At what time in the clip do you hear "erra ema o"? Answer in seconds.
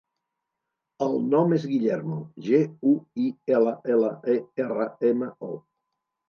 4.65-5.53